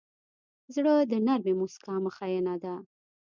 [0.75, 2.73] زړه د نرمې موسکا مخینه ده.